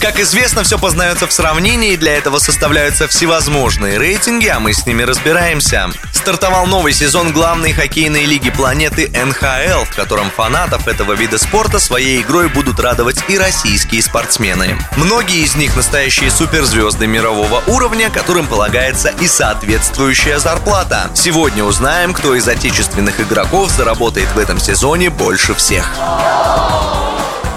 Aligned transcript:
Как 0.00 0.20
известно, 0.20 0.62
все 0.62 0.78
познается 0.78 1.26
в 1.26 1.32
сравнении, 1.32 1.92
и 1.92 1.96
для 1.96 2.16
этого 2.16 2.38
составляются 2.38 3.08
всевозможные 3.08 3.98
рейтинги, 3.98 4.46
а 4.46 4.60
мы 4.60 4.72
с 4.72 4.84
ними 4.86 5.02
разбираемся. 5.02 5.90
Стартовал 6.12 6.66
новый 6.66 6.92
сезон 6.92 7.32
главной 7.32 7.72
хоккейной 7.72 8.24
лиги 8.24 8.50
планеты 8.50 9.08
НХЛ, 9.08 9.84
в 9.84 9.94
котором 9.94 10.30
фанатов 10.30 10.86
этого 10.86 11.14
вида 11.14 11.38
спорта 11.38 11.78
своей 11.78 12.20
игрой 12.20 12.48
будут 12.48 12.78
радовать 12.78 13.24
и 13.28 13.38
российские 13.38 14.02
спортсмены. 14.02 14.78
Многие 14.96 15.42
из 15.42 15.56
них 15.56 15.74
настоящие 15.76 16.30
суперзвезды 16.30 17.06
мирового 17.06 17.62
уровня, 17.66 18.10
которым 18.10 18.46
полагается 18.46 19.08
и 19.20 19.26
соответствующая 19.26 20.38
зарплата. 20.38 21.10
Сегодня 21.14 21.64
узнаем, 21.64 22.12
кто 22.12 22.34
из 22.34 22.46
отечественных 22.46 23.20
игроков 23.20 23.70
заработает 23.70 24.28
в 24.34 24.38
этом 24.38 24.58
сезоне 24.58 25.10
больше 25.10 25.54
всех. 25.54 25.90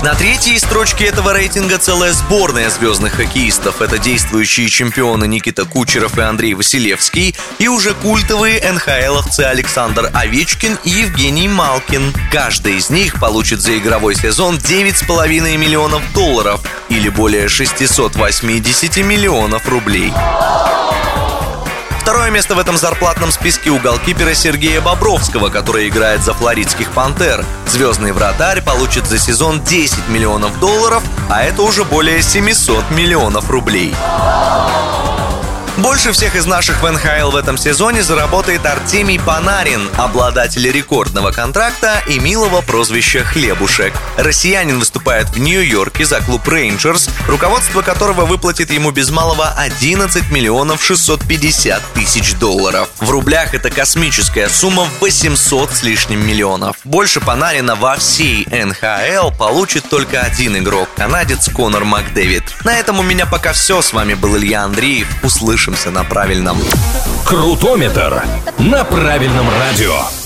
На 0.01 0.15
третьей 0.15 0.57
строчке 0.59 1.07
этого 1.07 1.33
рейтинга 1.33 1.77
целая 1.77 2.13
сборная 2.13 2.69
звездных 2.69 3.15
хоккеистов. 3.15 3.81
Это 3.81 3.97
действующие 3.97 4.69
чемпионы 4.69 5.25
Никита 5.27 5.65
Кучеров 5.65 6.17
и 6.17 6.21
Андрей 6.21 6.53
Василевский 6.53 7.35
и 7.57 7.67
уже 7.67 7.93
культовые 7.93 8.61
НХЛовцы 8.71 9.41
Александр 9.41 10.09
Овечкин 10.13 10.79
и 10.85 10.89
Евгений 10.89 11.49
Малкин. 11.49 12.13
Каждый 12.31 12.77
из 12.77 12.89
них 12.89 13.19
получит 13.19 13.59
за 13.59 13.77
игровой 13.77 14.15
сезон 14.15 14.55
9,5 14.55 15.57
миллионов 15.57 16.01
долларов 16.13 16.61
или 16.87 17.09
более 17.09 17.49
680 17.49 18.97
миллионов 19.03 19.67
рублей. 19.67 20.13
Второе 22.09 22.31
место 22.31 22.55
в 22.55 22.59
этом 22.59 22.75
зарплатном 22.75 23.31
списке 23.31 23.69
у 23.69 23.77
голкипера 23.77 24.33
Сергея 24.33 24.81
Бобровского, 24.81 25.49
который 25.49 25.87
играет 25.89 26.23
за 26.23 26.33
флоридских 26.33 26.91
«Пантер». 26.91 27.45
Звездный 27.67 28.13
вратарь 28.13 28.63
получит 28.63 29.05
за 29.05 29.19
сезон 29.19 29.63
10 29.63 30.09
миллионов 30.09 30.59
долларов, 30.59 31.03
а 31.29 31.43
это 31.43 31.61
уже 31.61 31.83
более 31.83 32.23
700 32.23 32.89
миллионов 32.89 33.51
рублей. 33.51 33.93
Больше 35.81 36.11
всех 36.11 36.35
из 36.35 36.45
наших 36.45 36.83
в 36.83 36.91
НХЛ 36.91 37.31
в 37.31 37.35
этом 37.37 37.57
сезоне 37.57 38.03
заработает 38.03 38.65
Артемий 38.65 39.17
Панарин, 39.17 39.87
обладатель 39.95 40.69
рекордного 40.69 41.31
контракта 41.31 42.03
и 42.05 42.19
милого 42.19 42.59
прозвища 42.59 43.23
«Хлебушек». 43.23 43.93
Россиянин 44.17 44.79
выступает 44.79 45.29
в 45.29 45.39
Нью-Йорке 45.39 46.03
за 46.03 46.19
клуб 46.19 46.45
Рейнджерс, 46.45 47.09
руководство 47.29 47.81
которого 47.81 48.25
выплатит 48.25 48.71
ему 48.71 48.91
без 48.91 49.09
малого 49.09 49.53
11 49.55 50.29
миллионов 50.31 50.83
650 50.83 51.81
тысяч 51.93 52.33
долларов. 52.33 52.89
В 52.99 53.09
рублях 53.09 53.53
это 53.53 53.69
космическая 53.69 54.49
сумма 54.49 54.83
в 54.83 54.99
800 54.99 55.71
с 55.71 55.83
лишним 55.83 56.27
миллионов. 56.27 56.75
Больше 56.83 57.21
Панарина 57.21 57.75
во 57.75 57.95
всей 57.95 58.45
НХЛ 58.51 59.31
получит 59.37 59.89
только 59.89 60.19
один 60.19 60.57
игрок– 60.57 60.89
канадец 60.97 61.47
Конор 61.53 61.85
Макдэвид. 61.85 62.43
На 62.65 62.77
этом 62.77 62.99
у 62.99 63.03
меня 63.03 63.25
пока 63.25 63.53
все. 63.53 63.81
С 63.81 63.93
вами 63.93 64.13
был 64.13 64.35
Илья 64.35 64.63
Андреев. 64.63 65.07
Услышимся 65.69 65.91
на 65.91 66.03
правильном. 66.03 66.57
Крутометр 67.25 68.23
на 68.57 68.83
правильном 68.83 69.47
радио. 69.49 70.18